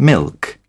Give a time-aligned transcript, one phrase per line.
[0.00, 0.37] milk.